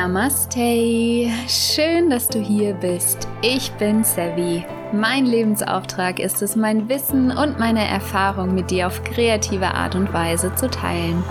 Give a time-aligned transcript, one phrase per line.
[0.00, 1.28] Namaste.
[1.46, 3.28] Schön, dass du hier bist.
[3.42, 4.64] Ich bin Sevi.
[4.94, 10.10] Mein Lebensauftrag ist es, mein Wissen und meine Erfahrung mit dir auf kreative Art und
[10.14, 11.22] Weise zu teilen.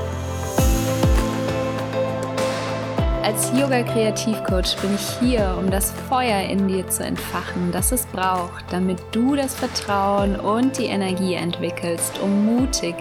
[3.23, 8.65] Als Yoga-Kreativcoach bin ich hier, um das Feuer in dir zu entfachen, das es braucht,
[8.69, 12.93] damit du das Vertrauen und die Energie entwickelst, um mutig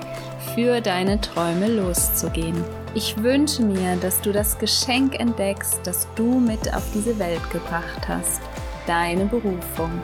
[0.54, 2.64] für deine Träume loszugehen.
[2.98, 8.08] Ich wünsche mir, dass du das Geschenk entdeckst, das du mit auf diese Welt gebracht
[8.08, 8.40] hast,
[8.88, 10.02] deine Berufung.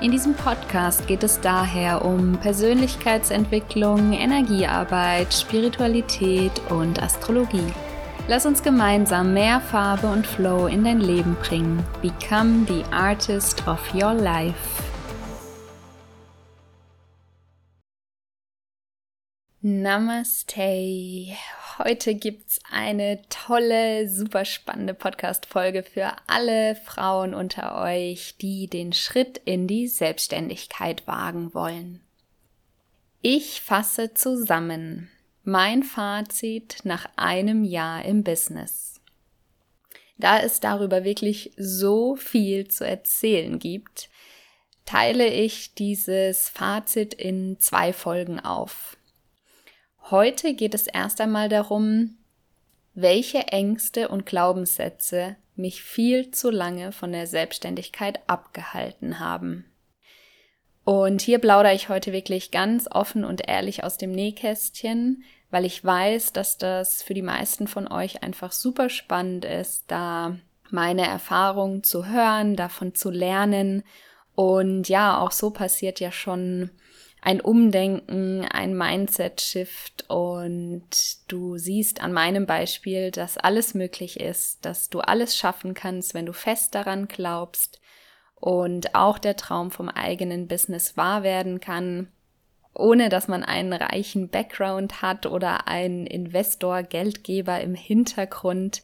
[0.00, 7.74] In diesem Podcast geht es daher um Persönlichkeitsentwicklung, Energiearbeit, Spiritualität und Astrologie.
[8.26, 11.84] Lass uns gemeinsam mehr Farbe und Flow in dein Leben bringen.
[12.00, 14.82] Become the artist of your life.
[19.60, 21.36] Namaste.
[21.82, 29.40] Heute gibt's eine tolle, super spannende Podcast-Folge für alle Frauen unter euch, die den Schritt
[29.46, 32.02] in die Selbstständigkeit wagen wollen.
[33.22, 35.08] Ich fasse zusammen
[35.42, 39.00] mein Fazit nach einem Jahr im Business.
[40.18, 44.10] Da es darüber wirklich so viel zu erzählen gibt,
[44.84, 48.98] teile ich dieses Fazit in zwei Folgen auf.
[50.10, 52.16] Heute geht es erst einmal darum,
[52.94, 59.66] welche Ängste und Glaubenssätze mich viel zu lange von der Selbstständigkeit abgehalten haben.
[60.84, 65.84] Und hier plaudere ich heute wirklich ganz offen und ehrlich aus dem Nähkästchen, weil ich
[65.84, 70.36] weiß, dass das für die meisten von euch einfach super spannend ist, da
[70.70, 73.84] meine Erfahrungen zu hören, davon zu lernen.
[74.34, 76.70] Und ja, auch so passiert ja schon
[77.22, 80.88] ein Umdenken, ein Mindset-Shift und
[81.28, 86.26] du siehst an meinem Beispiel, dass alles möglich ist, dass du alles schaffen kannst, wenn
[86.26, 87.80] du fest daran glaubst
[88.36, 92.08] und auch der Traum vom eigenen Business wahr werden kann,
[92.74, 98.82] ohne dass man einen reichen Background hat oder einen Investor, Geldgeber im Hintergrund.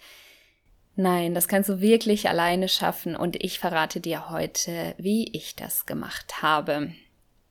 [0.95, 5.87] Nein, das kannst du wirklich alleine schaffen und ich verrate dir heute, wie ich das
[5.87, 6.91] gemacht habe.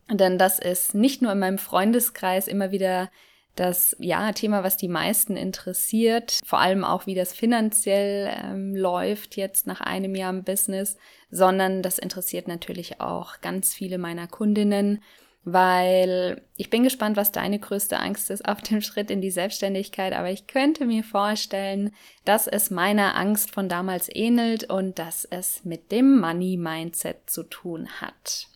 [0.09, 3.09] Denn das ist nicht nur in meinem Freundeskreis immer wieder
[3.55, 9.37] das ja Thema, was die meisten interessiert, vor allem auch wie das finanziell ähm, läuft
[9.37, 10.97] jetzt nach einem Jahr im Business,
[11.31, 15.01] sondern das interessiert natürlich auch ganz viele meiner Kundinnen,
[15.45, 20.13] weil ich bin gespannt, was deine größte Angst ist auf dem Schritt in die Selbstständigkeit,
[20.13, 21.91] aber ich könnte mir vorstellen,
[22.25, 27.43] dass es meiner Angst von damals ähnelt und dass es mit dem Money Mindset zu
[27.43, 28.47] tun hat.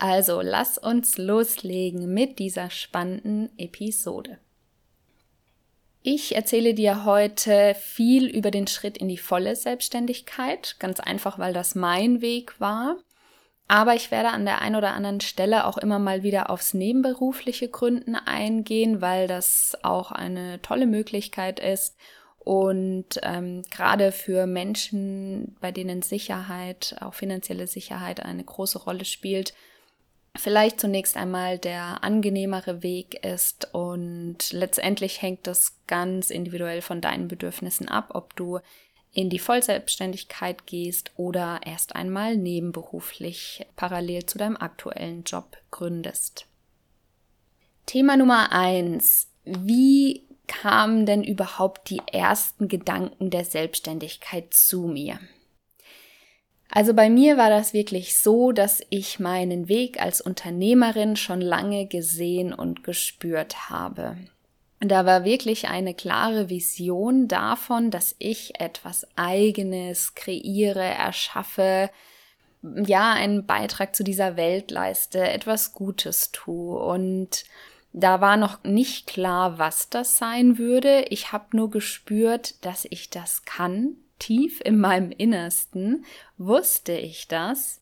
[0.00, 4.38] Also lass uns loslegen mit dieser spannenden Episode.
[6.02, 11.52] Ich erzähle dir heute viel über den Schritt in die volle Selbstständigkeit, ganz einfach, weil
[11.52, 12.96] das mein Weg war.
[13.68, 17.68] Aber ich werde an der einen oder anderen Stelle auch immer mal wieder aufs nebenberufliche
[17.68, 21.98] Gründen eingehen, weil das auch eine tolle Möglichkeit ist.
[22.38, 29.52] Und ähm, gerade für Menschen, bei denen Sicherheit, auch finanzielle Sicherheit eine große Rolle spielt,
[30.36, 37.28] vielleicht zunächst einmal der angenehmere Weg ist und letztendlich hängt das ganz individuell von deinen
[37.28, 38.60] Bedürfnissen ab, ob du
[39.12, 46.46] in die Vollselbstständigkeit gehst oder erst einmal nebenberuflich parallel zu deinem aktuellen Job gründest.
[47.86, 55.18] Thema Nummer eins: Wie kamen denn überhaupt die ersten Gedanken der Selbstständigkeit zu mir?
[56.70, 61.86] Also bei mir war das wirklich so, dass ich meinen Weg als Unternehmerin schon lange
[61.86, 64.16] gesehen und gespürt habe.
[64.78, 71.90] Da war wirklich eine klare Vision davon, dass ich etwas eigenes kreiere, erschaffe,
[72.62, 76.78] ja, einen Beitrag zu dieser Welt leiste, etwas Gutes tue.
[76.78, 77.44] Und
[77.92, 81.06] da war noch nicht klar, was das sein würde.
[81.10, 86.04] Ich habe nur gespürt, dass ich das kann, tief in meinem Innersten
[86.38, 87.80] wusste ich das.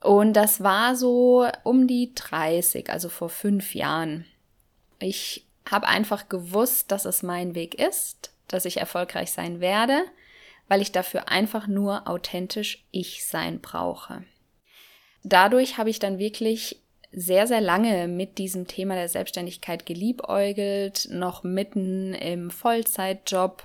[0.00, 4.24] Und das war so um die 30, also vor fünf Jahren.
[4.98, 10.02] Ich habe einfach gewusst, dass es mein Weg ist, dass ich erfolgreich sein werde,
[10.68, 14.24] weil ich dafür einfach nur authentisch ich sein brauche.
[15.22, 16.80] Dadurch habe ich dann wirklich
[17.12, 23.64] sehr, sehr lange mit diesem Thema der Selbstständigkeit geliebäugelt, noch mitten im Vollzeitjob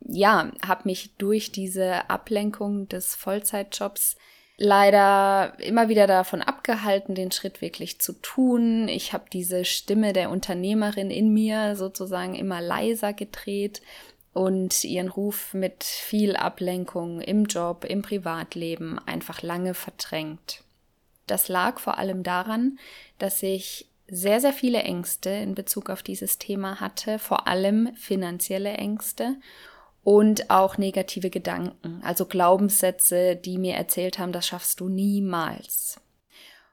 [0.00, 4.16] ja, habe mich durch diese Ablenkung des Vollzeitjobs
[4.58, 8.88] leider immer wieder davon abgehalten, den Schritt wirklich zu tun.
[8.88, 13.82] Ich habe diese Stimme der Unternehmerin in mir sozusagen immer leiser gedreht
[14.32, 20.62] und ihren Ruf mit viel Ablenkung im Job, im Privatleben einfach lange verdrängt.
[21.26, 22.78] Das lag vor allem daran,
[23.18, 28.72] dass ich sehr, sehr viele Ängste in Bezug auf dieses Thema hatte, vor allem finanzielle
[28.72, 29.36] Ängste
[30.08, 36.00] und auch negative Gedanken, also Glaubenssätze, die mir erzählt haben, das schaffst du niemals.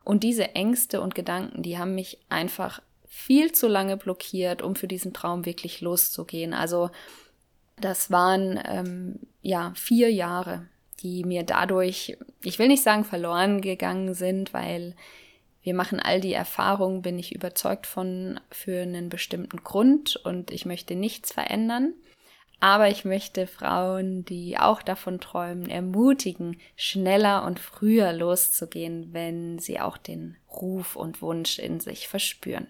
[0.06, 4.88] Und diese Ängste und Gedanken, die haben mich einfach viel zu lange blockiert, um für
[4.88, 6.54] diesen Traum wirklich loszugehen.
[6.54, 6.92] Also
[7.76, 10.68] das waren ähm, ja vier Jahre,
[11.02, 14.96] die mir dadurch, ich will nicht sagen verloren gegangen sind, weil
[15.62, 20.66] wir machen all die Erfahrungen, bin ich überzeugt von, für einen bestimmten Grund und ich
[20.66, 21.96] möchte nichts verändern.
[22.66, 29.80] Aber ich möchte Frauen, die auch davon träumen, ermutigen, schneller und früher loszugehen, wenn sie
[29.80, 32.66] auch den Ruf und Wunsch in sich verspüren.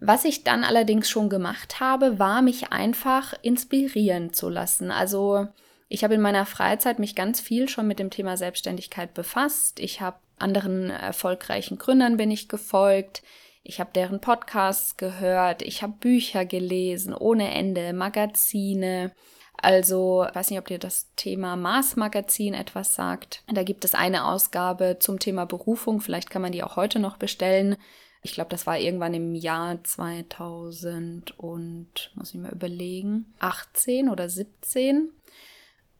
[0.00, 4.90] Was ich dann allerdings schon gemacht habe, war mich einfach inspirieren zu lassen.
[4.90, 5.46] Also
[5.90, 9.80] ich habe in meiner Freizeit mich ganz viel schon mit dem Thema Selbstständigkeit befasst.
[9.80, 13.22] Ich habe anderen erfolgreichen Gründern bin ich gefolgt.
[13.62, 15.62] Ich habe deren Podcasts gehört.
[15.62, 19.12] Ich habe Bücher gelesen ohne Ende, Magazine.
[19.60, 23.42] Also, ich weiß nicht, ob dir das Thema Mars Magazin etwas sagt.
[23.52, 26.00] Da gibt es eine Ausgabe zum Thema Berufung.
[26.00, 27.76] Vielleicht kann man die auch heute noch bestellen.
[28.22, 34.28] Ich glaube, das war irgendwann im Jahr 2000 und, muss ich mal überlegen, 18 oder
[34.28, 35.10] 17.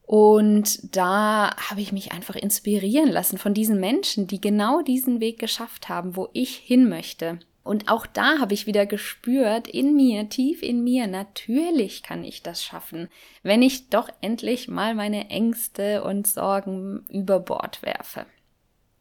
[0.03, 5.37] Und da habe ich mich einfach inspirieren lassen von diesen Menschen, die genau diesen Weg
[5.37, 7.39] geschafft haben, wo ich hin möchte.
[7.69, 12.41] Und auch da habe ich wieder gespürt, in mir, tief in mir, natürlich kann ich
[12.41, 13.09] das schaffen,
[13.43, 18.25] wenn ich doch endlich mal meine Ängste und Sorgen über Bord werfe.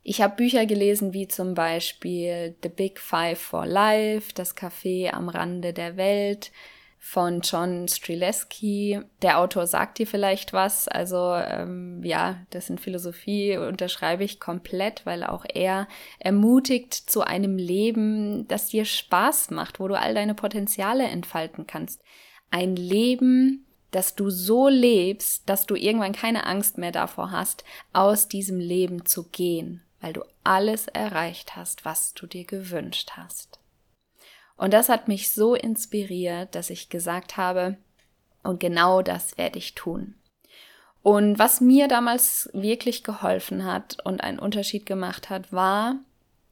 [0.03, 5.31] Ich habe Bücher gelesen wie zum Beispiel The Big Five for Life, Das Café am
[5.31, 6.53] Rande der Welt
[6.99, 9.01] von John Streletsky.
[9.23, 15.25] Der Autor sagt dir vielleicht was, also ähm, ja, dessen Philosophie unterschreibe ich komplett, weil
[15.25, 21.05] auch er ermutigt zu einem Leben, das dir Spaß macht, wo du all deine Potenziale
[21.05, 22.03] entfalten kannst.
[22.51, 28.29] Ein Leben, dass du so lebst, dass du irgendwann keine Angst mehr davor hast, aus
[28.29, 33.59] diesem Leben zu gehen weil du alles erreicht hast, was du dir gewünscht hast.
[34.59, 37.79] Und das hat mich so inspiriert, dass ich gesagt habe,
[38.43, 40.15] und genau das werde ich tun.
[41.03, 45.97] Und was mir damals wirklich geholfen hat und einen Unterschied gemacht hat, war,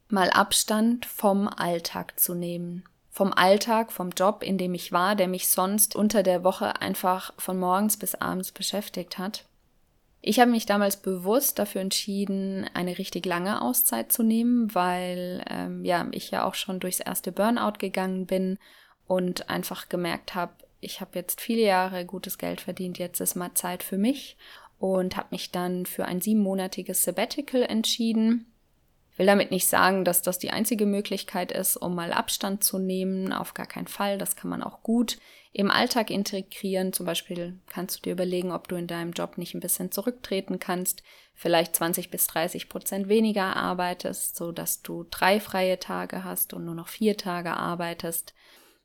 [0.09, 2.83] mal Abstand vom Alltag zu nehmen.
[3.11, 7.33] Vom Alltag, vom Job, in dem ich war, der mich sonst unter der Woche einfach
[7.37, 9.45] von morgens bis abends beschäftigt hat.
[10.29, 15.85] Ich habe mich damals bewusst dafür entschieden, eine richtig lange Auszeit zu nehmen, weil ähm,
[15.85, 18.59] ja ich ja auch schon durchs erste Burnout gegangen bin
[19.07, 20.51] und einfach gemerkt habe,
[20.81, 24.35] ich habe jetzt viele Jahre gutes Geld verdient, jetzt ist mal Zeit für mich
[24.79, 28.51] und habe mich dann für ein siebenmonatiges Sabbatical entschieden
[29.17, 33.33] will damit nicht sagen, dass das die einzige Möglichkeit ist, um mal Abstand zu nehmen.
[33.33, 34.17] Auf gar keinen Fall.
[34.17, 35.17] Das kann man auch gut
[35.53, 36.93] im Alltag integrieren.
[36.93, 40.59] Zum Beispiel kannst du dir überlegen, ob du in deinem Job nicht ein bisschen zurücktreten
[40.59, 41.01] kannst,
[41.33, 46.65] vielleicht 20 bis 30 Prozent weniger arbeitest, so dass du drei freie Tage hast und
[46.65, 48.35] nur noch vier Tage arbeitest.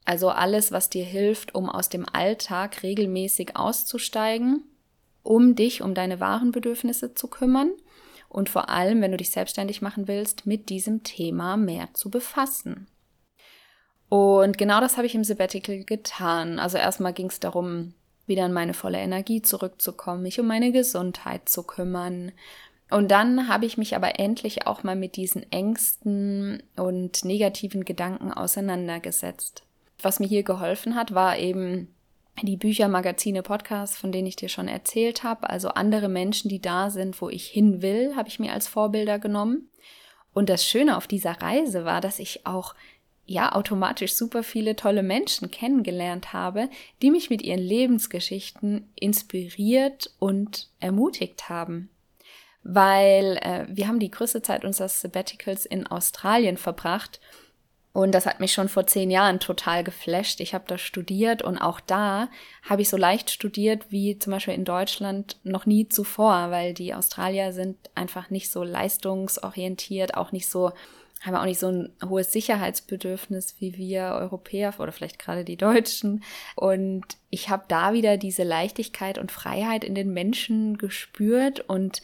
[0.05, 4.65] Also alles, was dir hilft, um aus dem Alltag regelmäßig auszusteigen,
[5.23, 7.73] um dich um deine wahren Bedürfnisse zu kümmern
[8.33, 12.87] und vor allem, wenn du dich selbstständig machen willst, mit diesem Thema mehr zu befassen.
[14.09, 16.59] Und genau das habe ich im Sabbatical getan.
[16.59, 17.95] Also erstmal ging es darum,
[18.27, 22.33] wieder in meine volle Energie zurückzukommen, mich um meine Gesundheit zu kümmern.
[22.91, 28.33] Und dann habe ich mich aber endlich auch mal mit diesen Ängsten und negativen Gedanken
[28.33, 29.63] auseinandergesetzt.
[30.01, 31.95] Was mir hier geholfen hat, war eben
[32.41, 36.61] die Bücher, Magazine, Podcasts, von denen ich dir schon erzählt habe, also andere Menschen, die
[36.61, 39.69] da sind, wo ich hin will, habe ich mir als Vorbilder genommen.
[40.33, 42.75] Und das Schöne auf dieser Reise war, dass ich auch
[43.27, 46.69] ja automatisch super viele tolle Menschen kennengelernt habe,
[47.03, 51.91] die mich mit ihren Lebensgeschichten inspiriert und ermutigt haben.
[52.65, 57.21] Weil äh, wir haben die größte Zeit unseres Sabbaticals in Australien verbracht
[57.93, 60.41] und das hat mich schon vor zehn Jahren total geflasht.
[60.41, 62.31] Ich habe da studiert und auch da
[62.63, 66.95] habe ich so leicht studiert wie zum Beispiel in Deutschland noch nie zuvor, weil die
[66.95, 70.73] Australier sind einfach nicht so leistungsorientiert, auch nicht so,
[71.21, 76.25] haben auch nicht so ein hohes Sicherheitsbedürfnis wie wir Europäer oder vielleicht gerade die Deutschen.
[76.57, 82.01] Und ich habe da wieder diese Leichtigkeit und Freiheit in den Menschen gespürt und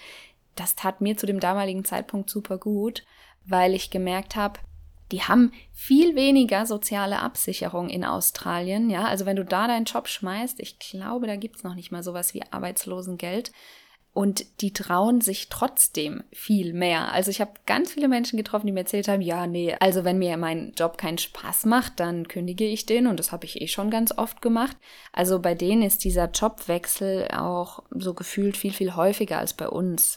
[0.54, 3.04] das tat mir zu dem damaligen Zeitpunkt super gut,
[3.46, 4.60] weil ich gemerkt habe,
[5.12, 8.90] die haben viel weniger soziale Absicherung in Australien.
[8.90, 12.02] Ja, also wenn du da deinen Job schmeißt, ich glaube, da gibt's noch nicht mal
[12.02, 13.52] sowas wie Arbeitslosengeld.
[14.14, 17.12] Und die trauen sich trotzdem viel mehr.
[17.12, 20.18] Also ich habe ganz viele Menschen getroffen, die mir erzählt haben, ja, nee, also wenn
[20.18, 23.68] mir mein Job keinen Spaß macht, dann kündige ich den und das habe ich eh
[23.68, 24.76] schon ganz oft gemacht.
[25.12, 30.16] Also bei denen ist dieser Jobwechsel auch so gefühlt viel, viel häufiger als bei uns.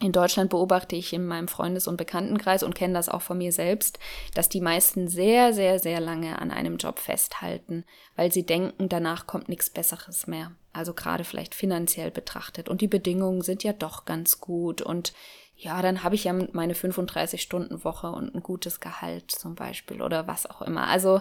[0.00, 3.50] In Deutschland beobachte ich in meinem Freundes- und Bekanntenkreis und kenne das auch von mir
[3.50, 3.98] selbst,
[4.32, 9.26] dass die meisten sehr, sehr, sehr lange an einem Job festhalten, weil sie denken, danach
[9.26, 10.52] kommt nichts Besseres mehr.
[10.72, 12.68] Also gerade vielleicht finanziell betrachtet.
[12.68, 14.82] Und die Bedingungen sind ja doch ganz gut.
[14.82, 15.12] Und
[15.56, 20.48] ja, dann habe ich ja meine 35-Stunden-Woche und ein gutes Gehalt zum Beispiel oder was
[20.48, 20.86] auch immer.
[20.86, 21.20] Also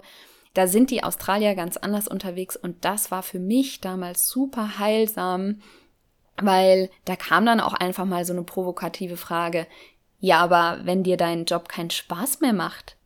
[0.54, 5.62] da sind die Australier ganz anders unterwegs und das war für mich damals super heilsam,
[6.42, 9.68] weil da kam dann auch einfach mal so eine provokative Frage.
[10.20, 12.98] Ja, aber wenn dir dein Job keinen Spaß mehr macht,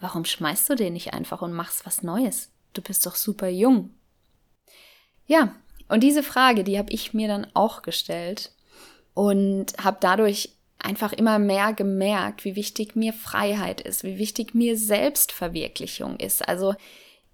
[0.00, 2.50] warum schmeißt du den nicht einfach und machst was Neues?
[2.72, 3.90] Du bist doch super jung.
[5.26, 5.54] Ja,
[5.88, 8.52] und diese Frage, die habe ich mir dann auch gestellt
[9.14, 14.76] und habe dadurch einfach immer mehr gemerkt, wie wichtig mir Freiheit ist, wie wichtig mir
[14.76, 16.46] Selbstverwirklichung ist.
[16.46, 16.74] Also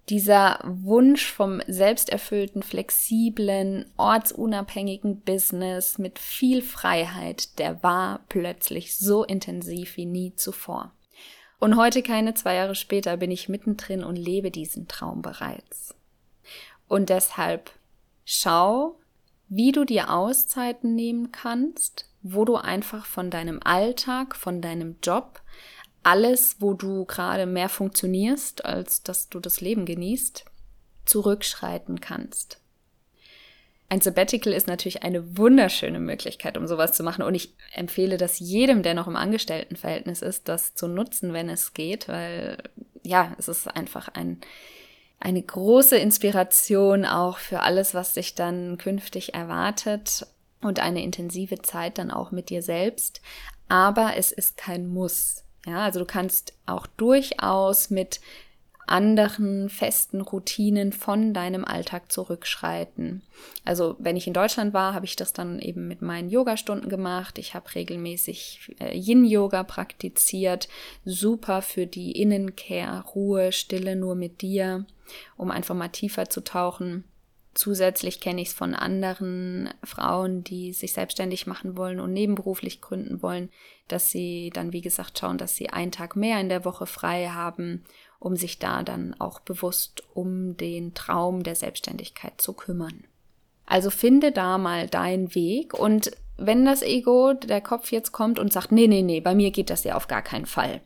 [0.09, 9.97] dieser Wunsch vom selbsterfüllten, flexiblen, ortsunabhängigen Business mit viel Freiheit, der war plötzlich so intensiv
[9.97, 10.91] wie nie zuvor.
[11.59, 15.93] Und heute, keine zwei Jahre später, bin ich mittendrin und lebe diesen Traum bereits.
[16.87, 17.71] Und deshalb
[18.25, 18.97] schau,
[19.47, 25.41] wie du dir Auszeiten nehmen kannst, wo du einfach von deinem Alltag, von deinem Job
[26.03, 30.45] alles, wo du gerade mehr funktionierst, als dass du das Leben genießt,
[31.05, 32.61] zurückschreiten kannst.
[33.91, 37.23] Ein Sabbatical ist natürlich eine wunderschöne Möglichkeit, um sowas zu machen.
[37.23, 41.73] Und ich empfehle das jedem, der noch im Angestelltenverhältnis ist, das zu nutzen, wenn es
[41.73, 42.57] geht, weil
[43.03, 44.39] ja, es ist einfach ein,
[45.19, 50.25] eine große Inspiration auch für alles, was dich dann künftig erwartet
[50.61, 53.21] und eine intensive Zeit dann auch mit dir selbst.
[53.67, 55.43] Aber es ist kein Muss.
[55.65, 58.19] Ja, also du kannst auch durchaus mit
[58.87, 63.21] anderen festen Routinen von deinem Alltag zurückschreiten.
[63.63, 67.37] Also wenn ich in Deutschland war, habe ich das dann eben mit meinen Yogastunden gemacht.
[67.37, 70.67] Ich habe regelmäßig äh, Yin-Yoga praktiziert.
[71.05, 74.85] Super für die Innenkehr, Ruhe, Stille nur mit dir,
[75.37, 77.05] um einfach mal tiefer zu tauchen.
[77.53, 83.21] Zusätzlich kenne ich es von anderen Frauen, die sich selbstständig machen wollen und nebenberuflich gründen
[83.21, 83.49] wollen,
[83.89, 87.27] dass sie dann, wie gesagt, schauen, dass sie einen Tag mehr in der Woche frei
[87.27, 87.83] haben,
[88.19, 93.03] um sich da dann auch bewusst um den Traum der Selbstständigkeit zu kümmern.
[93.65, 98.51] Also finde da mal deinen Weg und wenn das Ego, der Kopf jetzt kommt und
[98.53, 100.81] sagt, nee, nee, nee, bei mir geht das ja auf gar keinen Fall,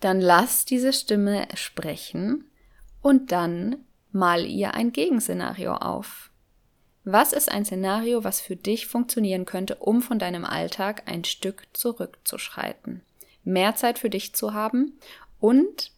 [0.00, 2.44] dann lass diese Stimme sprechen
[3.02, 3.85] und dann
[4.16, 6.30] mal ihr ein Gegenszenario auf.
[7.04, 11.68] Was ist ein Szenario, was für dich funktionieren könnte, um von deinem Alltag ein Stück
[11.72, 13.02] zurückzuschreiten,
[13.44, 14.98] mehr Zeit für dich zu haben
[15.38, 15.92] und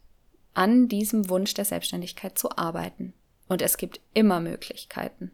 [0.52, 3.14] an diesem Wunsch der Selbstständigkeit zu arbeiten?
[3.48, 5.30] Und es gibt immer Möglichkeiten.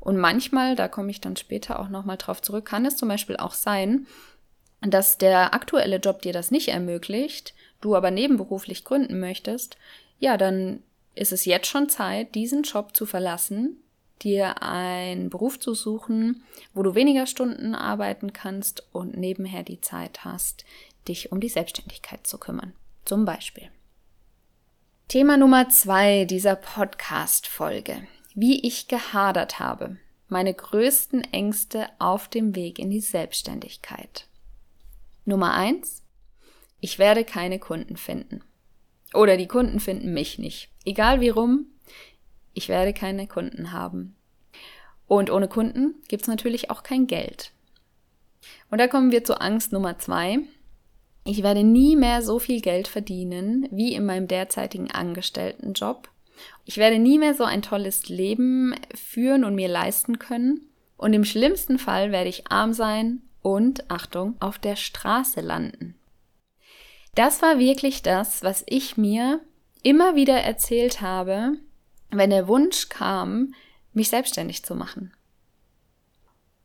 [0.00, 3.36] Und manchmal, da komme ich dann später auch nochmal drauf zurück, kann es zum Beispiel
[3.36, 4.08] auch sein,
[4.80, 9.76] dass der aktuelle Job dir das nicht ermöglicht, du aber nebenberuflich gründen möchtest,
[10.18, 10.82] ja, dann
[11.18, 13.82] ist es jetzt schon Zeit, diesen Job zu verlassen,
[14.22, 16.44] dir einen Beruf zu suchen,
[16.74, 20.64] wo du weniger Stunden arbeiten kannst und nebenher die Zeit hast,
[21.08, 22.72] dich um die Selbstständigkeit zu kümmern.
[23.04, 23.68] Zum Beispiel.
[25.08, 28.06] Thema Nummer zwei dieser Podcast-Folge.
[28.34, 29.96] Wie ich gehadert habe.
[30.28, 34.28] Meine größten Ängste auf dem Weg in die Selbstständigkeit.
[35.24, 36.02] Nummer eins.
[36.80, 38.42] Ich werde keine Kunden finden.
[39.14, 40.68] Oder die Kunden finden mich nicht.
[40.88, 41.66] Egal wie rum,
[42.54, 44.16] ich werde keine Kunden haben.
[45.06, 47.52] Und ohne Kunden gibt es natürlich auch kein Geld.
[48.70, 50.38] Und da kommen wir zur Angst Nummer zwei.
[51.24, 56.08] Ich werde nie mehr so viel Geld verdienen wie in meinem derzeitigen Angestelltenjob.
[56.64, 60.70] Ich werde nie mehr so ein tolles Leben führen und mir leisten können.
[60.96, 65.96] Und im schlimmsten Fall werde ich arm sein und, Achtung, auf der Straße landen.
[67.14, 69.42] Das war wirklich das, was ich mir
[69.82, 71.52] immer wieder erzählt habe,
[72.10, 73.54] wenn der Wunsch kam,
[73.92, 75.12] mich selbstständig zu machen.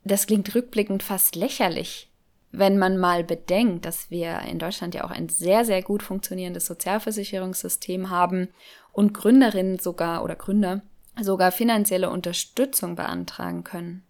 [0.03, 2.11] Das klingt rückblickend fast lächerlich,
[2.51, 6.65] wenn man mal bedenkt, dass wir in Deutschland ja auch ein sehr, sehr gut funktionierendes
[6.65, 8.49] Sozialversicherungssystem haben
[8.91, 10.81] und Gründerinnen sogar oder Gründer
[11.21, 14.03] sogar finanzielle Unterstützung beantragen können.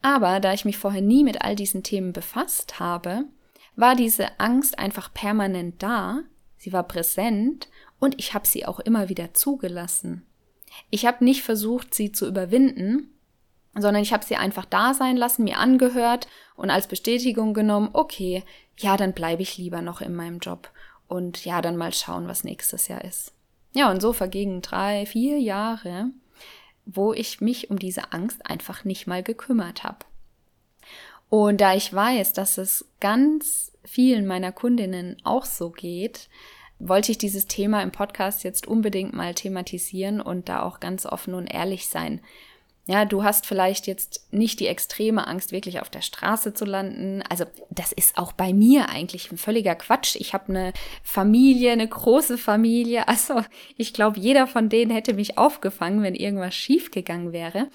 [0.00, 3.24] Aber da ich mich vorher nie mit all diesen Themen befasst habe,
[3.76, 6.20] war diese Angst einfach permanent da,
[6.56, 7.68] sie war präsent
[8.02, 10.26] und ich habe sie auch immer wieder zugelassen.
[10.90, 13.14] Ich habe nicht versucht, sie zu überwinden,
[13.74, 18.42] sondern ich habe sie einfach da sein lassen, mir angehört und als Bestätigung genommen, okay,
[18.76, 20.72] ja, dann bleibe ich lieber noch in meinem Job
[21.06, 23.34] und ja, dann mal schauen, was nächstes Jahr ist.
[23.72, 26.06] Ja, und so vergingen drei, vier Jahre,
[26.84, 30.04] wo ich mich um diese Angst einfach nicht mal gekümmert habe.
[31.28, 36.28] Und da ich weiß, dass es ganz vielen meiner Kundinnen auch so geht,
[36.82, 41.34] wollte ich dieses Thema im Podcast jetzt unbedingt mal thematisieren und da auch ganz offen
[41.34, 42.20] und ehrlich sein.
[42.86, 47.22] Ja, du hast vielleicht jetzt nicht die extreme Angst, wirklich auf der Straße zu landen.
[47.28, 50.16] Also das ist auch bei mir eigentlich ein völliger Quatsch.
[50.16, 50.72] Ich habe eine
[51.04, 53.06] Familie, eine große Familie.
[53.06, 53.44] Also
[53.76, 57.68] ich glaube, jeder von denen hätte mich aufgefangen, wenn irgendwas schiefgegangen wäre.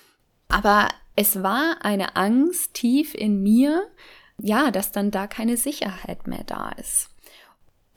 [0.49, 3.87] Aber es war eine Angst tief in mir,
[4.39, 7.09] ja, dass dann da keine Sicherheit mehr da ist.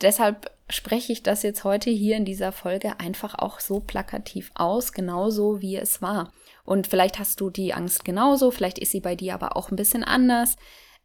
[0.00, 4.92] Deshalb spreche ich das jetzt heute hier in dieser Folge einfach auch so plakativ aus,
[4.92, 6.32] genauso wie es war.
[6.64, 9.76] Und vielleicht hast du die Angst genauso, vielleicht ist sie bei dir aber auch ein
[9.76, 10.56] bisschen anders.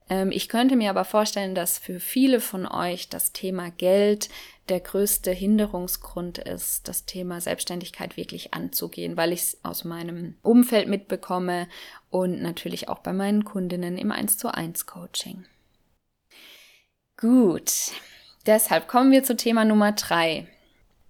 [0.10, 4.30] Ähm, ich könnte mir aber vorstellen, dass für viele von euch das Thema Geld
[4.70, 10.88] der größte Hinderungsgrund ist, das Thema Selbstständigkeit wirklich anzugehen, weil ich es aus meinem Umfeld
[10.88, 11.68] mitbekomme
[12.10, 15.46] und natürlich auch bei meinen Kundinnen im 1 zu 1 Coaching.
[17.18, 17.92] Gut,
[18.46, 20.48] deshalb kommen wir zu Thema Nummer drei.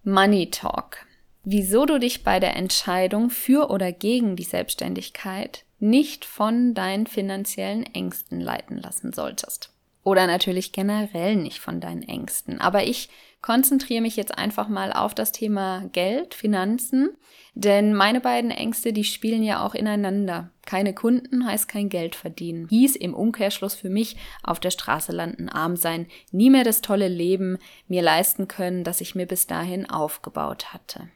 [0.04, 1.06] Money Talk
[1.46, 7.84] wieso du dich bei der Entscheidung für oder gegen die Selbstständigkeit nicht von deinen finanziellen
[7.94, 9.70] Ängsten leiten lassen solltest.
[10.02, 12.60] Oder natürlich generell nicht von deinen Ängsten.
[12.60, 13.08] Aber ich
[13.46, 17.16] konzentriere mich jetzt einfach mal auf das Thema Geld, Finanzen,
[17.54, 20.50] denn meine beiden Ängste, die spielen ja auch ineinander.
[20.62, 22.66] Keine Kunden heißt kein Geld verdienen.
[22.68, 27.06] Hieß im Umkehrschluss für mich auf der Straße landen, arm sein, nie mehr das tolle
[27.06, 31.08] Leben mir leisten können, das ich mir bis dahin aufgebaut hatte.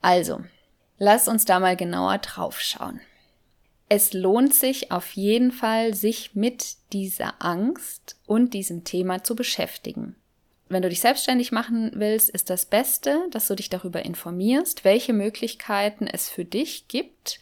[0.00, 0.40] Also,
[0.96, 2.98] lass uns da mal genauer drauf schauen.
[3.90, 10.16] Es lohnt sich auf jeden Fall, sich mit dieser Angst und diesem Thema zu beschäftigen.
[10.68, 15.14] Wenn du dich selbstständig machen willst, ist das Beste, dass du dich darüber informierst, welche
[15.14, 17.40] Möglichkeiten es für dich gibt,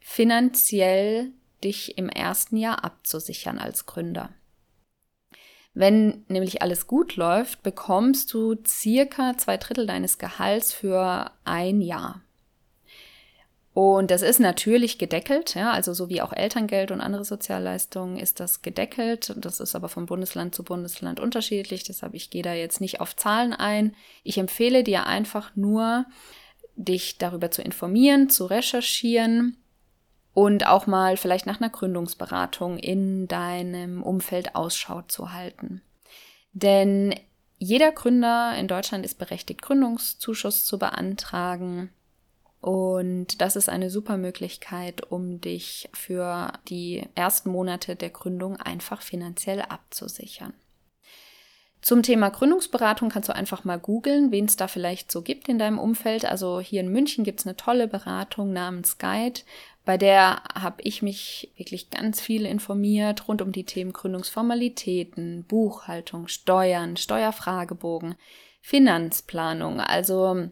[0.00, 1.32] finanziell
[1.62, 4.30] dich im ersten Jahr abzusichern als Gründer.
[5.74, 12.22] Wenn nämlich alles gut läuft, bekommst du circa zwei Drittel deines Gehalts für ein Jahr.
[13.74, 18.38] Und das ist natürlich gedeckelt, ja, also so wie auch Elterngeld und andere Sozialleistungen ist
[18.38, 19.34] das gedeckelt.
[19.38, 23.16] Das ist aber von Bundesland zu Bundesland unterschiedlich, deshalb ich gehe da jetzt nicht auf
[23.16, 23.96] Zahlen ein.
[24.24, 26.04] Ich empfehle dir einfach nur,
[26.76, 29.56] dich darüber zu informieren, zu recherchieren
[30.34, 35.80] und auch mal vielleicht nach einer Gründungsberatung in deinem Umfeld Ausschau zu halten.
[36.52, 37.14] Denn
[37.58, 41.90] jeder Gründer in Deutschland ist berechtigt, Gründungszuschuss zu beantragen.
[42.62, 49.02] Und das ist eine super Möglichkeit, um dich für die ersten Monate der Gründung einfach
[49.02, 50.54] finanziell abzusichern.
[51.80, 55.58] Zum Thema Gründungsberatung kannst du einfach mal googeln, wen es da vielleicht so gibt in
[55.58, 56.24] deinem Umfeld.
[56.24, 59.40] Also hier in München gibt es eine tolle Beratung namens Guide.
[59.84, 66.28] Bei der habe ich mich wirklich ganz viel informiert rund um die Themen Gründungsformalitäten, Buchhaltung,
[66.28, 68.14] Steuern, Steuerfragebogen,
[68.60, 70.48] Finanzplanung, also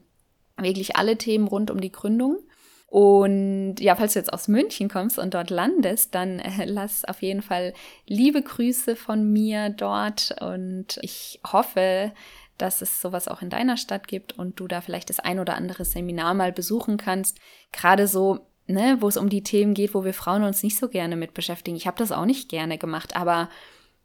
[0.63, 2.39] wirklich alle Themen rund um die Gründung.
[2.87, 7.23] Und ja, falls du jetzt aus München kommst und dort landest, dann äh, lass auf
[7.23, 7.73] jeden Fall
[8.07, 12.13] liebe Grüße von mir dort und ich hoffe,
[12.59, 15.55] dass es sowas auch in deiner Stadt gibt und du da vielleicht das ein oder
[15.55, 17.39] andere Seminar mal besuchen kannst.
[17.73, 20.89] Gerade so ne, wo es um die Themen geht, wo wir Frauen uns nicht so
[20.89, 21.77] gerne mit beschäftigen.
[21.77, 23.51] Ich habe das auch nicht gerne gemacht, aber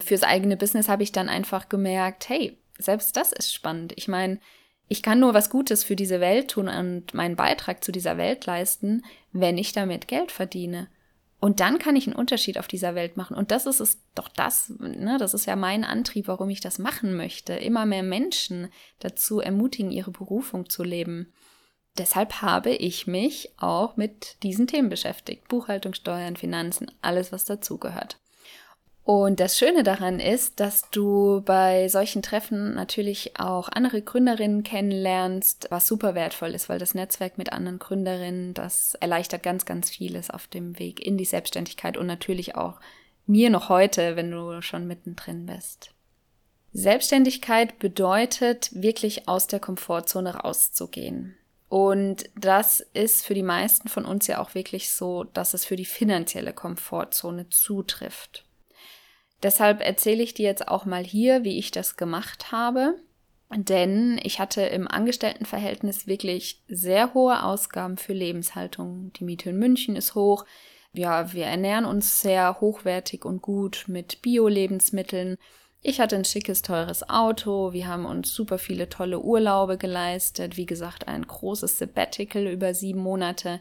[0.04, 3.94] fürs eigene Business habe ich dann einfach gemerkt, hey, selbst das ist spannend.
[3.96, 4.40] Ich meine,
[4.88, 8.46] ich kann nur was Gutes für diese Welt tun und meinen Beitrag zu dieser Welt
[8.46, 10.88] leisten, wenn ich damit Geld verdiene.
[11.40, 13.36] Und dann kann ich einen Unterschied auf dieser Welt machen.
[13.36, 16.80] Und das ist es doch das, ne, das ist ja mein Antrieb, warum ich das
[16.80, 17.54] machen möchte.
[17.54, 18.70] Immer mehr Menschen
[19.00, 21.34] dazu ermutigen, ihre Berufung zu leben
[21.98, 25.48] deshalb habe ich mich auch mit diesen Themen beschäftigt.
[25.48, 28.18] Buchhaltung, Steuern, Finanzen, alles, was dazugehört.
[29.06, 35.68] Und das Schöne daran ist, dass du bei solchen Treffen natürlich auch andere Gründerinnen kennenlernst,
[35.70, 40.32] was super wertvoll ist, weil das Netzwerk mit anderen Gründerinnen, das erleichtert ganz, ganz vieles
[40.32, 42.80] auf dem Weg in die Selbstständigkeit und natürlich auch
[43.28, 45.92] mir noch heute, wenn du schon mittendrin bist.
[46.74, 51.38] Selbstständigkeit bedeutet wirklich aus der Komfortzone rauszugehen.
[51.70, 55.76] Und das ist für die meisten von uns ja auch wirklich so, dass es für
[55.76, 58.45] die finanzielle Komfortzone zutrifft.
[59.44, 62.96] Deshalb erzähle ich dir jetzt auch mal hier, wie ich das gemacht habe.
[63.54, 69.14] Denn ich hatte im Angestelltenverhältnis wirklich sehr hohe Ausgaben für Lebenshaltung.
[69.14, 70.46] Die Miete in München ist hoch.
[70.94, 75.38] Ja, wir ernähren uns sehr hochwertig und gut mit Bio-Lebensmitteln.
[75.82, 77.72] Ich hatte ein schickes, teures Auto.
[77.72, 80.58] Wir haben uns super viele tolle Urlaube geleistet.
[80.58, 83.60] Wie gesagt, ein großes Sabbatical über sieben Monate.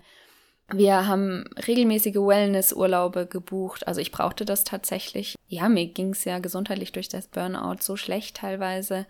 [0.73, 3.87] Wir haben regelmäßige Wellness-Urlaube gebucht.
[3.87, 5.37] Also ich brauchte das tatsächlich.
[5.47, 9.07] Ja, mir ging es ja gesundheitlich durch das Burnout so schlecht teilweise,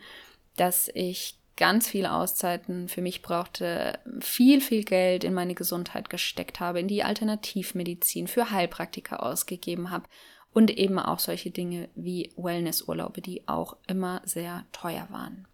[0.56, 6.58] dass ich ganz viele Auszeiten für mich brauchte, viel, viel Geld in meine Gesundheit gesteckt
[6.58, 10.08] habe, in die Alternativmedizin, für Heilpraktiker ausgegeben habe
[10.52, 15.46] und eben auch solche Dinge wie Wellnessurlaube, die auch immer sehr teuer waren.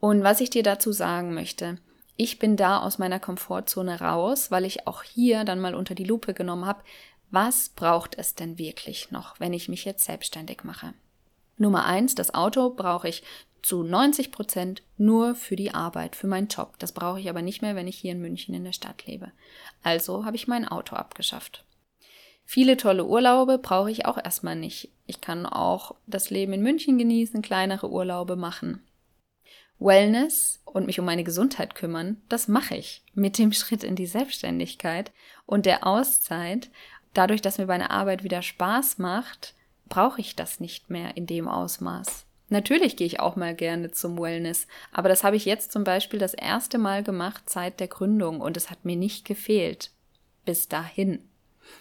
[0.00, 1.78] Und was ich dir dazu sagen möchte,
[2.16, 6.04] ich bin da aus meiner Komfortzone raus, weil ich auch hier dann mal unter die
[6.04, 6.82] Lupe genommen habe,
[7.30, 10.94] was braucht es denn wirklich noch, wenn ich mich jetzt selbstständig mache?
[11.58, 13.22] Nummer eins, das Auto brauche ich
[13.62, 16.74] zu 90 Prozent nur für die Arbeit, für meinen Job.
[16.78, 19.32] Das brauche ich aber nicht mehr, wenn ich hier in München in der Stadt lebe.
[19.82, 21.64] Also habe ich mein Auto abgeschafft.
[22.44, 24.90] Viele tolle Urlaube brauche ich auch erstmal nicht.
[25.06, 28.86] Ich kann auch das Leben in München genießen, kleinere Urlaube machen.
[29.78, 34.06] Wellness und mich um meine Gesundheit kümmern, das mache ich mit dem Schritt in die
[34.06, 35.12] Selbstständigkeit
[35.44, 36.70] und der Auszeit.
[37.14, 39.54] Dadurch, dass mir meine Arbeit wieder Spaß macht,
[39.88, 42.26] brauche ich das nicht mehr in dem Ausmaß.
[42.48, 46.20] Natürlich gehe ich auch mal gerne zum Wellness, aber das habe ich jetzt zum Beispiel
[46.20, 49.90] das erste Mal gemacht seit der Gründung und es hat mir nicht gefehlt.
[50.44, 51.28] Bis dahin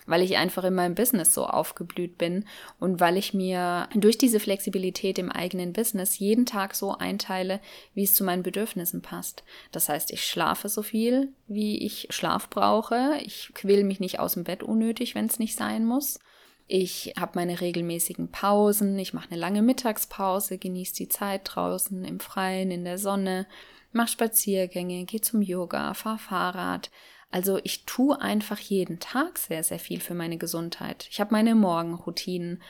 [0.06, 2.46] weil ich einfach in meinem Business so aufgeblüht bin
[2.80, 7.60] und weil ich mir durch diese Flexibilität im eigenen Business jeden Tag so einteile,
[7.94, 9.44] wie es zu meinen Bedürfnissen passt.
[9.72, 13.20] Das heißt, ich schlafe so viel, wie ich Schlaf brauche.
[13.24, 16.20] Ich quäl mich nicht aus dem Bett unnötig, wenn es nicht sein muss.
[16.68, 22.20] Ich habe meine regelmäßigen Pausen, ich mache eine lange Mittagspause, genieße die Zeit draußen im
[22.20, 23.46] Freien, in der Sonne,
[23.92, 26.90] mache Spaziergänge, gehe zum Yoga, fahre Fahrrad.
[27.36, 31.06] Also ich tue einfach jeden Tag sehr, sehr viel für meine Gesundheit.
[31.12, 32.62] Ich habe meine Morgenroutinen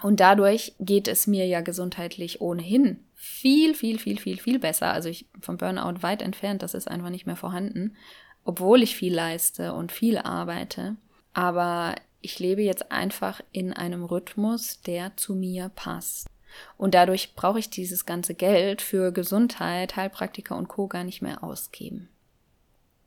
[0.00, 4.92] und dadurch geht es mir ja gesundheitlich ohnehin viel, viel, viel, viel, viel besser.
[4.92, 7.96] Also ich vom Burnout weit entfernt, das ist einfach nicht mehr vorhanden,
[8.44, 10.94] obwohl ich viel leiste und viel arbeite.
[11.32, 16.28] Aber ich lebe jetzt einfach in einem Rhythmus, der zu mir passt.
[16.76, 20.86] Und dadurch brauche ich dieses ganze Geld für Gesundheit, Heilpraktiker und Co.
[20.86, 22.08] gar nicht mehr ausgeben.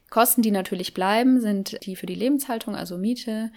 [0.09, 3.51] Kosten, die natürlich bleiben, sind die für die Lebenshaltung, also Miete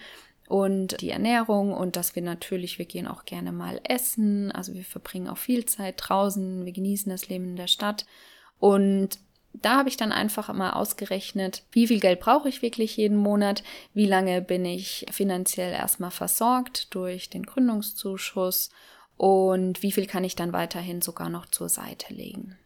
[0.47, 4.83] und die Ernährung und dass wir natürlich, wir gehen auch gerne mal essen, also wir
[4.83, 8.05] verbringen auch viel Zeit draußen, wir genießen das Leben in der Stadt.
[8.59, 9.19] Und
[9.53, 13.63] da habe ich dann einfach mal ausgerechnet, wie viel Geld brauche ich wirklich jeden Monat,
[13.93, 18.71] wie lange bin ich finanziell erstmal versorgt durch den Gründungszuschuss?
[19.15, 22.57] Und wie viel kann ich dann weiterhin sogar noch zur Seite legen.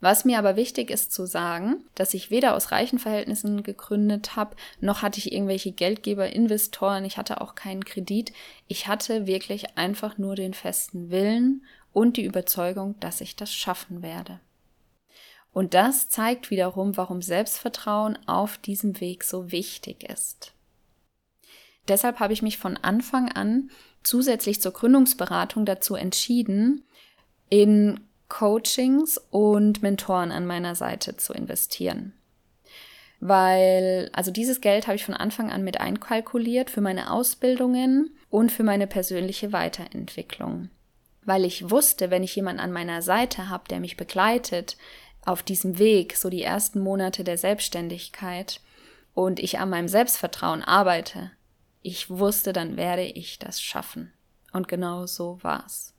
[0.00, 4.56] Was mir aber wichtig ist zu sagen, dass ich weder aus reichen Verhältnissen gegründet habe,
[4.80, 8.32] noch hatte ich irgendwelche Geldgeber, Investoren, ich hatte auch keinen Kredit.
[8.66, 14.02] Ich hatte wirklich einfach nur den festen Willen und die Überzeugung, dass ich das schaffen
[14.02, 14.40] werde.
[15.52, 20.54] Und das zeigt wiederum, warum Selbstvertrauen auf diesem Weg so wichtig ist.
[21.88, 23.70] Deshalb habe ich mich von Anfang an
[24.02, 26.84] zusätzlich zur Gründungsberatung dazu entschieden,
[27.48, 32.14] in Coachings und Mentoren an meiner Seite zu investieren.
[33.18, 38.50] Weil, also dieses Geld habe ich von Anfang an mit einkalkuliert für meine Ausbildungen und
[38.50, 40.70] für meine persönliche Weiterentwicklung.
[41.26, 44.78] Weil ich wusste, wenn ich jemanden an meiner Seite habe, der mich begleitet
[45.26, 48.62] auf diesem Weg, so die ersten Monate der Selbstständigkeit,
[49.12, 51.32] und ich an meinem Selbstvertrauen arbeite,
[51.82, 54.12] ich wusste, dann werde ich das schaffen.
[54.52, 55.94] Und genau so war's.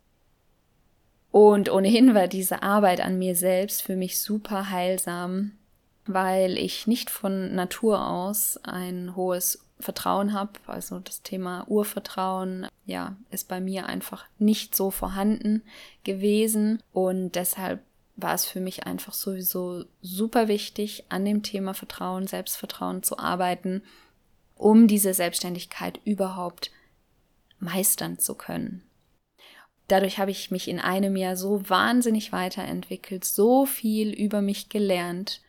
[1.31, 5.53] Und ohnehin war diese Arbeit an mir selbst für mich super heilsam,
[6.05, 10.51] weil ich nicht von Natur aus ein hohes Vertrauen habe.
[10.67, 15.63] Also das Thema Urvertrauen, ja, ist bei mir einfach nicht so vorhanden
[16.03, 16.83] gewesen.
[16.91, 17.81] Und deshalb
[18.17, 23.83] war es für mich einfach sowieso super wichtig, an dem Thema Vertrauen, Selbstvertrauen zu arbeiten,
[24.55, 26.71] um diese Selbstständigkeit überhaupt
[27.59, 28.83] meistern zu können.
[29.87, 35.41] Dadurch habe ich mich in einem Jahr so wahnsinnig weiterentwickelt, so viel über mich gelernt,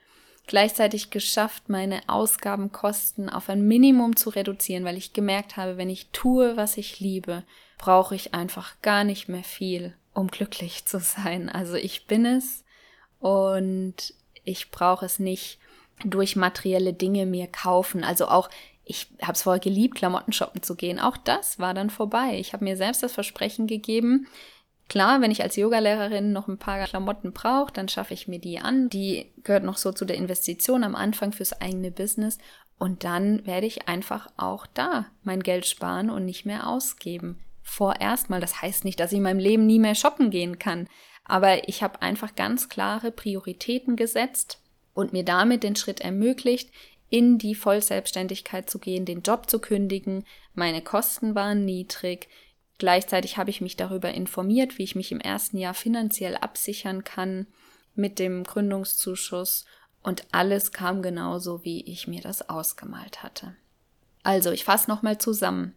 [0.46, 6.08] gleichzeitig geschafft, meine Ausgabenkosten auf ein Minimum zu reduzieren, weil ich gemerkt habe, wenn ich
[6.10, 7.44] tue, was ich liebe,
[7.78, 11.48] brauche ich einfach gar nicht mehr viel, um glücklich zu sein.
[11.48, 12.64] Also ich bin es
[13.20, 14.14] und
[14.44, 15.58] ich brauche es nicht
[16.04, 18.04] durch materielle Dinge mir kaufen.
[18.04, 18.50] Also auch
[18.84, 20.98] ich habe es vorher geliebt, Klamotten shoppen zu gehen.
[20.98, 22.38] Auch das war dann vorbei.
[22.38, 24.26] Ich habe mir selbst das Versprechen gegeben,
[24.92, 28.58] Klar, wenn ich als Yogalehrerin noch ein paar Klamotten brauche, dann schaffe ich mir die
[28.58, 28.90] an.
[28.90, 32.36] Die gehört noch so zu der Investition am Anfang fürs eigene Business.
[32.78, 37.38] Und dann werde ich einfach auch da mein Geld sparen und nicht mehr ausgeben.
[37.62, 38.40] Vorerst mal.
[38.42, 40.88] Das heißt nicht, dass ich in meinem Leben nie mehr shoppen gehen kann.
[41.24, 44.60] Aber ich habe einfach ganz klare Prioritäten gesetzt
[44.92, 46.70] und mir damit den Schritt ermöglicht,
[47.12, 50.24] in die Vollselbstständigkeit zu gehen, den Job zu kündigen.
[50.54, 52.28] Meine Kosten waren niedrig.
[52.78, 57.46] Gleichzeitig habe ich mich darüber informiert, wie ich mich im ersten Jahr finanziell absichern kann
[57.94, 59.66] mit dem Gründungszuschuss
[60.02, 63.54] und alles kam genauso, wie ich mir das ausgemalt hatte.
[64.22, 65.74] Also, ich fasse nochmal zusammen,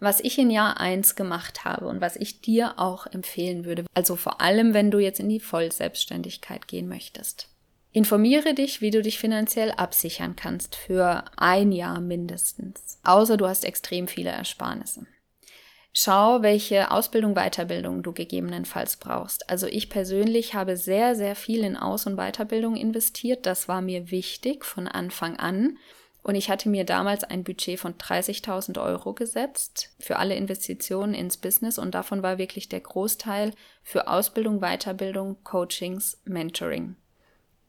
[0.00, 3.84] was ich in Jahr 1 gemacht habe und was ich dir auch empfehlen würde.
[3.92, 7.51] Also vor allem, wenn du jetzt in die Vollselbstständigkeit gehen möchtest.
[7.94, 12.98] Informiere dich, wie du dich finanziell absichern kannst für ein Jahr mindestens.
[13.04, 15.06] Außer du hast extrem viele Ersparnisse.
[15.92, 19.50] Schau, welche Ausbildung, Weiterbildung du gegebenenfalls brauchst.
[19.50, 23.44] Also ich persönlich habe sehr, sehr viel in Aus- und Weiterbildung investiert.
[23.44, 25.76] Das war mir wichtig von Anfang an.
[26.22, 31.36] Und ich hatte mir damals ein Budget von 30.000 Euro gesetzt für alle Investitionen ins
[31.36, 31.78] Business.
[31.78, 33.52] Und davon war wirklich der Großteil
[33.82, 36.96] für Ausbildung, Weiterbildung, Coachings, Mentoring.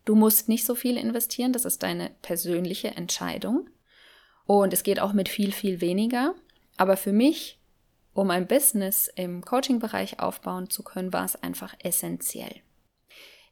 [0.05, 1.53] Du musst nicht so viel investieren.
[1.53, 3.69] Das ist deine persönliche Entscheidung.
[4.45, 6.35] Und es geht auch mit viel, viel weniger.
[6.77, 7.59] Aber für mich
[8.13, 12.61] um ein Business im Coaching-Bereich aufbauen zu können, war es einfach essentiell.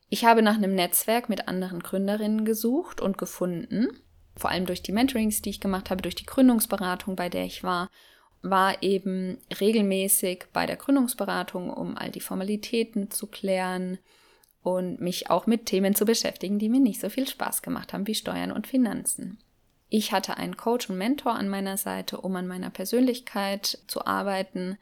[0.10, 3.88] Ich habe nach einem Netzwerk mit anderen Gründerinnen gesucht und gefunden,
[4.36, 7.64] vor allem durch die Mentorings, die ich gemacht habe, durch die Gründungsberatung, bei der ich
[7.64, 7.90] war,
[8.44, 14.00] war eben regelmäßig bei der Gründungsberatung, um all die Formalitäten zu klären
[14.64, 18.08] und mich auch mit Themen zu beschäftigen, die mir nicht so viel Spaß gemacht haben
[18.08, 19.40] wie Steuern und Finanzen.
[19.90, 24.78] Ich hatte einen Coach und Mentor an meiner Seite, um an meiner Persönlichkeit zu arbeiten,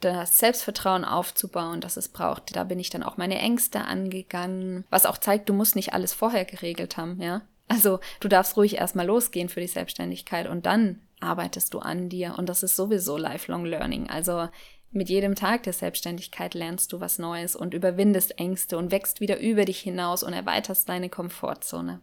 [0.00, 2.54] das Selbstvertrauen aufzubauen, das es braucht.
[2.54, 6.12] Da bin ich dann auch meine Ängste angegangen, was auch zeigt, du musst nicht alles
[6.12, 7.42] vorher geregelt haben, ja.
[7.68, 12.36] Also du darfst ruhig erstmal losgehen für die Selbstständigkeit und dann arbeitest du an dir
[12.38, 14.08] und das ist sowieso lifelong learning.
[14.08, 14.48] Also
[14.90, 19.38] mit jedem Tag der Selbstständigkeit lernst du was Neues und überwindest Ängste und wächst wieder
[19.38, 22.00] über dich hinaus und erweiterst deine Komfortzone.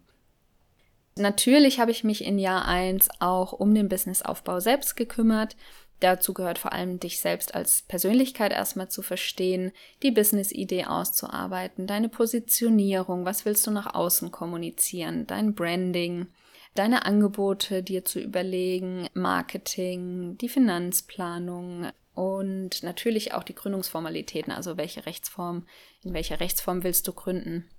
[1.16, 5.56] Natürlich habe ich mich in Jahr 1 auch um den Businessaufbau selbst gekümmert.
[6.00, 12.10] Dazu gehört vor allem, dich selbst als Persönlichkeit erstmal zu verstehen, die Business-Idee auszuarbeiten, deine
[12.10, 16.28] Positionierung, was willst du nach außen kommunizieren, dein Branding,
[16.76, 25.06] deine Angebote dir zu überlegen, Marketing, die Finanzplanung und natürlich auch die Gründungsformalitäten, also welche
[25.06, 25.66] Rechtsform,
[26.04, 27.70] in welcher Rechtsform willst du gründen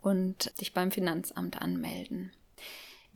[0.00, 2.32] und dich beim Finanzamt anmelden.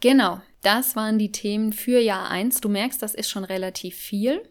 [0.00, 2.60] Genau, das waren die Themen für Jahr 1.
[2.60, 4.42] Du merkst, das ist schon relativ viel.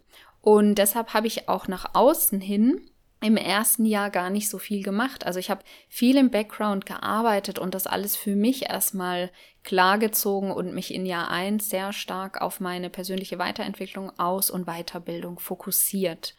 [0.41, 2.89] Und deshalb habe ich auch nach außen hin
[3.24, 5.26] im ersten Jahr gar nicht so viel gemacht.
[5.26, 9.32] Also ich habe viel im Background gearbeitet und das alles für mich erstmal
[9.64, 15.40] klargezogen und mich in Jahr 1 sehr stark auf meine persönliche Weiterentwicklung, Aus- und Weiterbildung
[15.40, 16.36] fokussiert.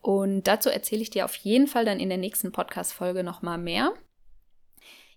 [0.00, 3.92] Und dazu erzähle ich dir auf jeden Fall dann in der nächsten Podcast-Folge nochmal mehr.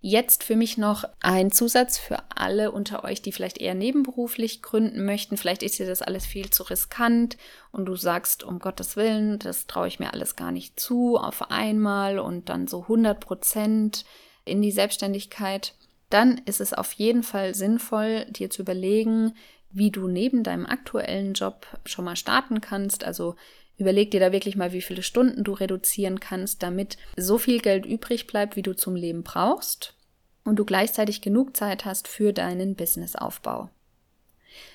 [0.05, 5.05] Jetzt für mich noch ein Zusatz für alle unter euch, die vielleicht eher nebenberuflich gründen
[5.05, 5.37] möchten.
[5.37, 7.37] Vielleicht ist dir das alles viel zu riskant
[7.71, 11.49] und du sagst, um Gottes Willen, das traue ich mir alles gar nicht zu auf
[11.51, 14.03] einmal und dann so 100 Prozent
[14.43, 15.73] in die Selbstständigkeit.
[16.09, 19.33] Dann ist es auf jeden Fall sinnvoll, dir zu überlegen,
[19.71, 23.05] wie du neben deinem aktuellen Job schon mal starten kannst.
[23.05, 23.37] Also
[23.77, 27.85] Überleg dir da wirklich mal, wie viele Stunden du reduzieren kannst, damit so viel Geld
[27.85, 29.95] übrig bleibt, wie du zum Leben brauchst
[30.43, 33.69] und du gleichzeitig genug Zeit hast für deinen Businessaufbau.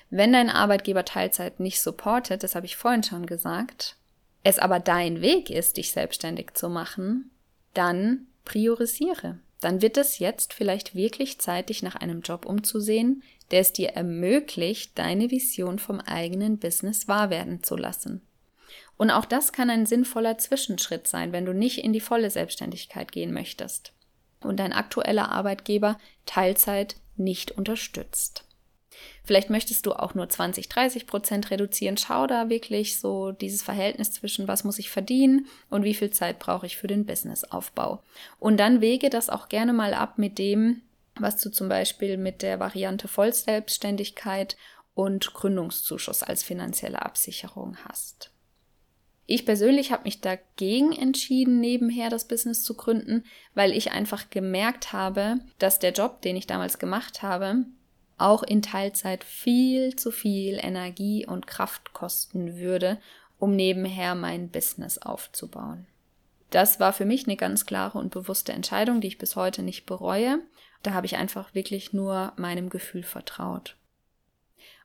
[0.09, 3.95] Wenn dein Arbeitgeber Teilzeit nicht supportet, das habe ich vorhin schon gesagt,
[4.43, 7.31] es aber dein Weg ist, dich selbstständig zu machen,
[7.73, 9.39] dann priorisiere.
[9.61, 13.89] Dann wird es jetzt vielleicht wirklich Zeit, dich nach einem Job umzusehen, der es dir
[13.89, 18.21] ermöglicht, deine Vision vom eigenen Business wahr werden zu lassen.
[18.99, 23.13] Und auch das kann ein sinnvoller Zwischenschritt sein, wenn du nicht in die volle Selbstständigkeit
[23.13, 23.93] gehen möchtest
[24.41, 28.43] und dein aktueller Arbeitgeber Teilzeit nicht unterstützt.
[29.23, 31.95] Vielleicht möchtest du auch nur 20, 30 Prozent reduzieren.
[31.95, 36.37] Schau da wirklich so dieses Verhältnis zwischen, was muss ich verdienen und wie viel Zeit
[36.37, 38.03] brauche ich für den Businessaufbau.
[38.37, 40.81] Und dann wege das auch gerne mal ab mit dem,
[41.17, 44.57] was du zum Beispiel mit der Variante Vollselbstständigkeit
[44.93, 48.33] und Gründungszuschuss als finanzielle Absicherung hast.
[49.31, 54.91] Ich persönlich habe mich dagegen entschieden, nebenher das Business zu gründen, weil ich einfach gemerkt
[54.91, 57.65] habe, dass der Job, den ich damals gemacht habe,
[58.17, 62.97] auch in Teilzeit viel zu viel Energie und Kraft kosten würde,
[63.37, 65.85] um nebenher mein Business aufzubauen.
[66.49, 69.85] Das war für mich eine ganz klare und bewusste Entscheidung, die ich bis heute nicht
[69.85, 70.39] bereue.
[70.81, 73.75] Da habe ich einfach wirklich nur meinem Gefühl vertraut.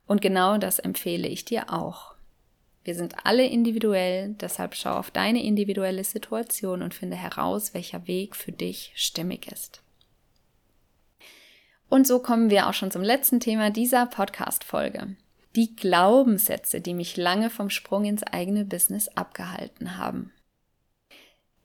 [0.06, 2.13] Und genau das empfehle ich dir auch.
[2.84, 8.36] Wir sind alle individuell, deshalb schau auf deine individuelle Situation und finde heraus, welcher Weg
[8.36, 9.82] für dich stimmig ist.
[11.88, 15.16] Und so kommen wir auch schon zum letzten Thema dieser Podcast-Folge.
[15.56, 20.32] Die Glaubenssätze, die mich lange vom Sprung ins eigene Business abgehalten haben.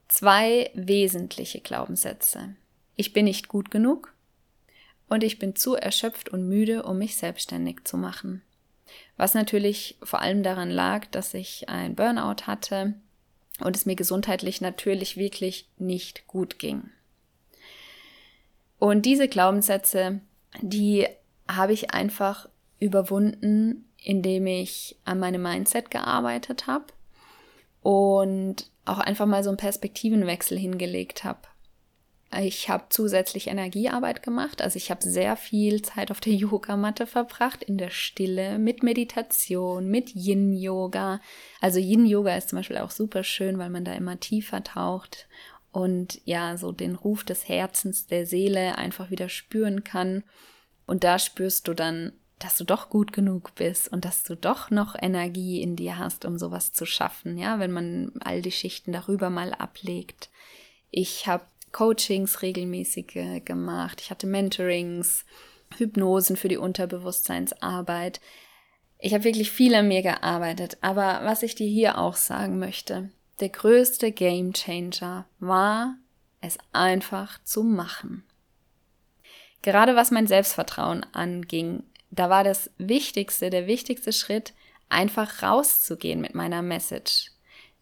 [0.07, 2.55] Zwei wesentliche Glaubenssätze.
[2.95, 4.13] Ich bin nicht gut genug
[5.09, 8.41] und ich bin zu erschöpft und müde, um mich selbstständig zu machen.
[9.19, 12.93] Was natürlich vor allem daran lag, dass ich ein Burnout hatte
[13.59, 16.89] und es mir gesundheitlich natürlich wirklich nicht gut ging.
[18.77, 20.21] Und diese Glaubenssätze,
[20.61, 21.05] die
[21.49, 22.47] habe ich einfach
[22.79, 26.85] überwunden, indem ich an meinem Mindset gearbeitet habe
[27.81, 31.41] und auch einfach mal so einen Perspektivenwechsel hingelegt habe.
[32.37, 37.63] Ich habe zusätzlich Energiearbeit gemacht, also ich habe sehr viel Zeit auf der Yogamatte verbracht,
[37.63, 41.21] in der Stille, mit Meditation, mit Yin-Yoga.
[41.59, 45.27] Also Yin-Yoga ist zum Beispiel auch super schön, weil man da immer tiefer taucht
[45.71, 50.23] und ja, so den Ruf des Herzens, der Seele einfach wieder spüren kann.
[50.85, 54.71] Und da spürst du dann, dass du doch gut genug bist und dass du doch
[54.71, 58.91] noch Energie in dir hast, um sowas zu schaffen, ja, wenn man all die Schichten
[58.91, 60.29] darüber mal ablegt.
[60.89, 65.25] Ich habe Coachings regelmäßige gemacht, ich hatte Mentorings,
[65.77, 68.19] Hypnosen für die Unterbewusstseinsarbeit.
[68.97, 73.11] Ich habe wirklich viel an mir gearbeitet, aber was ich dir hier auch sagen möchte,
[73.39, 75.95] der größte Game Changer war,
[76.41, 78.23] es einfach zu machen.
[79.61, 84.53] Gerade was mein Selbstvertrauen anging, da war das Wichtigste, der wichtigste Schritt,
[84.89, 87.31] einfach rauszugehen mit meiner Message.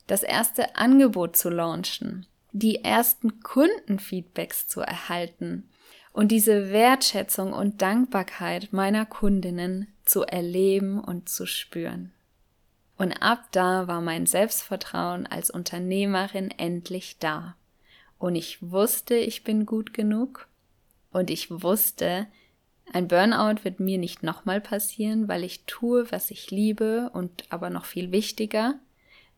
[0.07, 2.25] Das erste Angebot zu launchen,
[2.57, 5.69] die ersten Kundenfeedbacks zu erhalten
[6.11, 12.11] und diese Wertschätzung und Dankbarkeit meiner Kundinnen zu erleben und zu spüren.
[12.97, 17.55] Und ab da war mein Selbstvertrauen als Unternehmerin endlich da.
[18.17, 20.47] Und ich wusste, ich bin gut genug.
[21.11, 22.25] Und ich wusste,
[22.91, 27.69] ein Burnout wird mir nicht nochmal passieren, weil ich tue, was ich liebe und aber
[27.69, 28.79] noch viel wichtiger,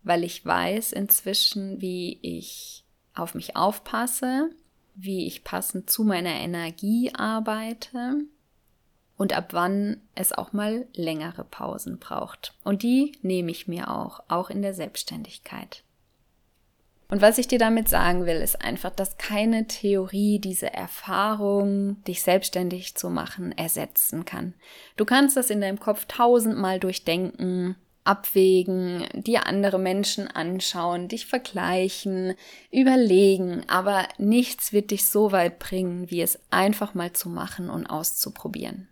[0.04, 2.86] weil ich weiß inzwischen, wie ich
[3.20, 4.50] auf mich aufpasse,
[4.96, 8.26] wie ich passend zu meiner Energie arbeite
[9.18, 12.54] und ab wann es auch mal längere Pausen braucht.
[12.64, 15.84] Und die nehme ich mir auch, auch in der Selbstständigkeit.
[17.12, 22.22] Und was ich dir damit sagen will, ist einfach, dass keine Theorie diese Erfahrung, dich
[22.22, 24.54] selbstständig zu machen, ersetzen kann.
[24.96, 27.76] Du kannst das in deinem Kopf tausendmal durchdenken,
[28.10, 32.34] abwägen, dir andere Menschen anschauen, dich vergleichen,
[32.72, 37.86] überlegen, aber nichts wird dich so weit bringen, wie es einfach mal zu machen und
[37.86, 38.88] auszuprobieren.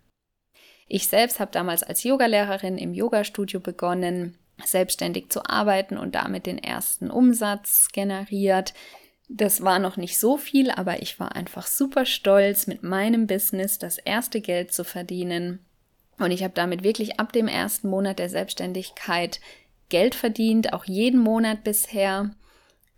[0.86, 6.58] Ich selbst habe damals als Yogalehrerin im Yogastudio begonnen, selbstständig zu arbeiten und damit den
[6.58, 8.72] ersten Umsatz generiert.
[9.28, 13.80] Das war noch nicht so viel, aber ich war einfach super stolz, mit meinem Business
[13.80, 15.66] das erste Geld zu verdienen.
[16.18, 19.40] Und ich habe damit wirklich ab dem ersten Monat der Selbstständigkeit
[19.88, 22.30] Geld verdient, auch jeden Monat bisher.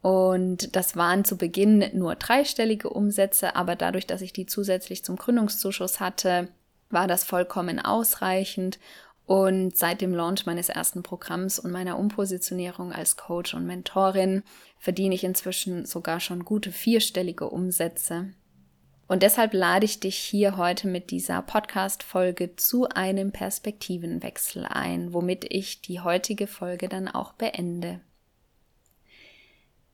[0.02, 5.16] Und das waren zu Beginn nur dreistellige Umsätze, aber dadurch, dass ich die zusätzlich zum
[5.16, 6.48] Gründungszuschuss hatte,
[6.88, 8.78] war das vollkommen ausreichend.
[9.26, 14.42] Und seit dem Launch meines ersten Programms und meiner Umpositionierung als Coach und Mentorin
[14.78, 18.30] verdiene ich inzwischen sogar schon gute vierstellige Umsätze.
[19.10, 25.52] Und deshalb lade ich dich hier heute mit dieser Podcast-Folge zu einem Perspektivenwechsel ein, womit
[25.52, 28.00] ich die heutige Folge dann auch beende.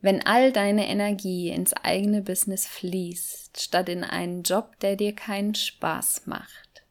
[0.01, 5.55] Wenn all deine Energie ins eigene Business fließt, statt in einen Job, der dir keinen
[5.55, 6.83] Spaß macht,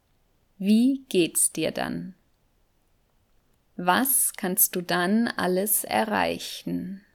[0.59, 2.17] wie geht's dir dann?
[3.77, 7.06] Was kannst du dann alles erreichen?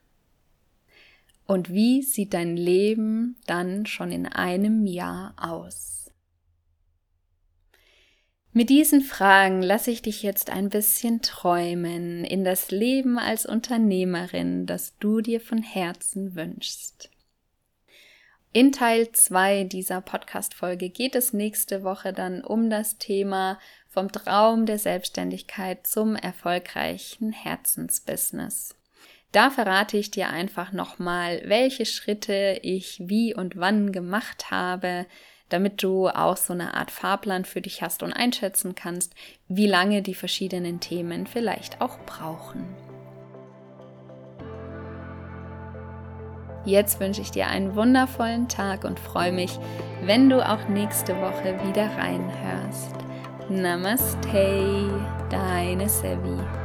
[1.52, 6.10] Und wie sieht dein Leben dann schon in einem Jahr aus?
[8.54, 14.66] Mit diesen Fragen lasse ich dich jetzt ein bisschen träumen in das Leben als Unternehmerin,
[14.66, 17.10] das du dir von Herzen wünschst.
[18.54, 24.66] In Teil 2 dieser Podcast-Folge geht es nächste Woche dann um das Thema vom Traum
[24.66, 28.74] der Selbstständigkeit zum erfolgreichen Herzensbusiness.
[29.32, 35.06] Da verrate ich dir einfach nochmal, welche Schritte ich wie und wann gemacht habe,
[35.48, 39.14] damit du auch so eine Art Fahrplan für dich hast und einschätzen kannst,
[39.48, 42.66] wie lange die verschiedenen Themen vielleicht auch brauchen.
[46.64, 49.58] Jetzt wünsche ich dir einen wundervollen Tag und freue mich,
[50.04, 52.96] wenn du auch nächste Woche wieder reinhörst.
[53.50, 56.61] Namaste, deine Sevi.